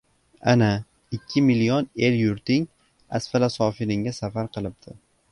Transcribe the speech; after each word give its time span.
—Ana, 0.51 0.67
ikki 1.17 1.41
milyon 1.49 1.89
el-yurting 2.07 2.65
asfalosofilinga 3.19 4.15
safar 4.21 4.49
qilibdi. 4.57 4.97